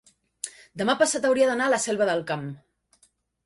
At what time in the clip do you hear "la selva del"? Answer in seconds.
1.77-2.27